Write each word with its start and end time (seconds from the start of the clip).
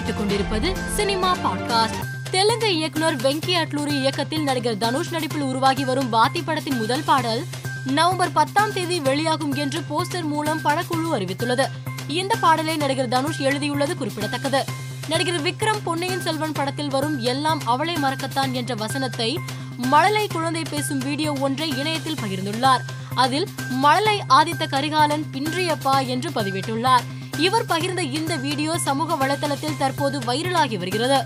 கேட்டுக்கொண்டிருப்பது 0.00 0.76
cinema 0.94 1.36
podcast. 1.36 1.98
Telugu 2.30 2.74
இயக்குனர் 2.74 3.16
வெங்கி 3.16 3.54
அட்லூரி 3.54 3.90
இயக்கத்தில் 3.90 4.42
நடிகர் 4.42 4.78
தனுஷ் 4.78 5.10
நடிப்பில் 5.10 5.40
உருவாகி 5.40 5.84
வரும் 5.84 6.08
பாத்தி 6.08 6.42
படத்தின் 6.42 6.76
முதல் 6.76 7.02
பாடல் 7.02 7.44
நவம்பர் 7.84 8.32
பத்தாம் 8.32 8.72
தேதி 8.72 9.00
வெளியாகும் 9.00 9.54
என்று 9.54 9.80
போஸ்டர் 9.80 10.22
மூலம் 10.22 10.60
படக்குழு 10.64 11.12
அறிவித்துள்ளது. 11.12 11.66
இந்த 12.08 12.36
பாடலை 12.40 12.76
நடிகர் 12.76 13.08
தனுஷ் 13.08 13.40
எழுதியுள்ளது 13.40 13.96
குறிப்பிடத்தக்கது. 13.96 14.64
நடிகர் 15.08 15.42
விக்ரம் 15.42 15.80
பொன்னியின் 15.84 16.20
செல்வன் 16.20 16.52
படத்தில் 16.52 16.90
வரும் 16.90 17.18
எல்லாம் 17.18 17.60
அவளை 17.64 17.94
மறக்கத்தான் 17.94 18.52
என்ற 18.52 18.74
வசனத்தை 18.74 19.38
மழலை 19.76 20.26
குழந்தை 20.26 20.62
பேசும் 20.70 20.98
வீடியோ 20.98 21.32
ஒன்றை 21.32 21.78
இணையத்தில் 21.78 22.18
பகிர்ந்துள்ளார். 22.24 22.80
அதில் 23.14 23.48
மழலை 23.70 24.22
ஆதித்த 24.28 24.68
கரிகாலன் 24.68 25.26
பின்றியப்பா 25.32 26.06
என்று 26.06 26.30
பதிவிட்டுள்ளார். 26.30 27.02
இவர் 27.46 27.68
பகிர்ந்த 27.68 28.02
இந்த 28.18 28.32
வீடியோ 28.36 28.72
சமூக 28.86 29.16
வலைதளத்தில் 29.20 29.76
தற்போது 29.78 30.16
வைரலாகி 30.18 30.76
வருகிறது. 30.78 31.18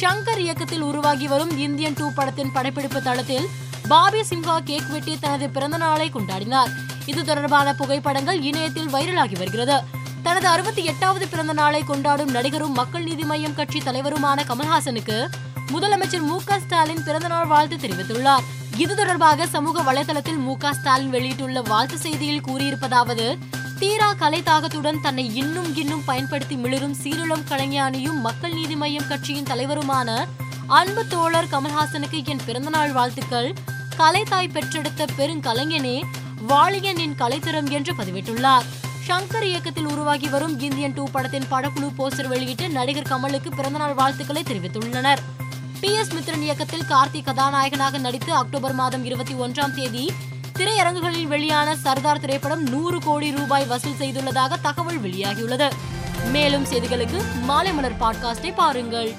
ஷங்கர் 0.00 0.40
இயக்கத்தில் 0.44 0.84
உருவாகி 0.88 1.26
வரும் 1.32 1.52
இந்தியன் 1.58 1.96
டூ 1.98 2.06
படத்தின் 2.18 2.52
படப்பிடிப்பு 2.52 3.00
தளத்தில் 3.02 3.46
பாபி 3.88 4.20
சிம்ஹா 4.30 4.56
கேக் 4.70 4.90
வெட்டி 4.94 5.14
தனது 5.18 5.46
பிறந்த 5.50 5.76
நாளை 5.76 6.08
கொண்டாடினார். 6.14 6.70
இது 7.06 7.24
தொடர்பான 7.24 7.74
புகைப்படங்கள் 7.74 8.40
இணையத்தில் 8.48 8.92
வைரலாகி 8.94 9.38
வருகிறது. 9.42 9.78
தனது 10.26 10.46
அறுபத்தி 10.48 10.84
எட்டாவது 10.84 11.24
பிறந்த 11.28 11.52
நாளை 11.52 11.82
கொண்டாடும் 11.90 12.34
நடிகரும் 12.36 12.76
மக்கள் 12.80 13.06
நீதி 13.08 13.24
மய்யம் 13.30 13.56
கட்சி 13.58 13.80
தலைவருமான 13.88 14.44
கமல்ஹாசனுக்கு 14.50 15.18
முதலமைச்சர் 15.72 16.24
மு 16.30 16.36
க 16.44 16.58
ஸ்டாலின் 16.64 17.02
பிறந்தநாள் 17.06 17.50
வாழ்த்து 17.54 17.76
தெரிவித்துள்ளார். 17.76 18.44
இது 18.84 18.94
தொடர்பாக 18.94 19.46
சமூக 19.46 19.82
வலைதளத்தில் 19.88 20.40
மு 20.46 20.54
க 20.62 20.72
ஸ்டாலின் 20.78 21.12
வெளியிட்டுள்ள 21.16 21.60
வாழ்த்து 21.72 21.98
செய்தியில் 22.04 22.46
கூறியிருப்பதாவது 22.48 23.26
தீரா 23.84 24.12
கலை 24.12 24.42
தாகத்துடன் 24.42 25.00
தன்னை 25.00 25.34
இன்னும் 25.34 25.76
இன்னும் 25.76 26.04
பயன்படுத்தி 26.04 26.56
மிளிரும் 26.56 26.94
சீருளம் 26.94 27.42
கலைஞானியும் 27.48 28.20
மக்கள் 28.20 28.52
நீதி 28.52 28.74
மய்யம் 28.74 29.08
கட்சியின் 29.08 29.44
தலைவருமான 29.44 30.26
அன்பு 30.66 31.06
தோழர் 31.06 31.44
கமல்ஹாசனுக்கு 31.44 32.24
என் 32.24 32.40
பிறந்தநாள் 32.46 32.92
வாழ்த்துக்கள். 32.92 33.54
கலைத்தாய் 33.98 34.50
பெற்றெடுத்த 34.52 35.06
பெருங்கலைஞனே 35.18 36.02
வாழியன் 36.48 36.98
என் 36.98 37.14
கலைத்திறம் 37.14 37.70
என்று 37.70 37.94
பதிவிட்டுள்ளார். 37.94 38.62
ஷங்கர் 39.08 39.42
இயக்கத்தில் 39.42 39.86
உருவாகி 39.86 40.28
வரும் 40.28 40.60
இந்தியன் 40.60 40.94
டூ 40.94 41.08
படத்தின் 41.12 41.50
படக்குழு 41.50 41.90
போஸ்டர் 41.98 42.26
வெளியிட்டு 42.26 42.68
நடிகர் 42.68 43.10
கமலுக்கு 43.10 43.50
பிறந்தநாள் 43.56 43.94
வாழ்த்துக்களை 43.94 44.42
தெரிவித்துள்ளனர். 44.42 45.18
பி 45.80 45.92
எஸ் 45.92 46.12
மித்ரன் 46.12 46.40
இயக்கத்தில் 46.40 46.88
கார்த்திக் 46.88 47.24
கதாநாயகனாக 47.24 47.98
நடித்து 47.98 48.34
அக்டோபர் 48.34 48.74
மாதம் 48.74 49.04
இருபத்தி 49.04 49.34
ஒன்றாம் 49.34 49.74
தேதி 49.74 50.12
திரையரங்குகளில் 50.58 51.26
வெளியான 51.26 51.76
சர்தார் 51.76 52.20
திரைப்படம் 52.20 52.68
நூறு 52.68 53.00
கோடி 53.00 53.30
ரூபாய் 53.30 53.64
வசூல் 53.64 53.98
செய்துள்ளதாக 53.98 54.54
தகவல் 54.62 55.02
வெளியாகியுள்ளது. 55.02 55.70
மேலும் 56.32 56.64
செய்திகளுக்கு 56.64 57.22
மாலை 57.42 57.72
மலர் 57.72 57.98
பாட்காஸ்டை 58.00 58.54
பாருங்கள். 58.54 59.14